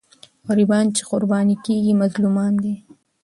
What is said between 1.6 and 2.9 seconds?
کېږي، مظلومان دي.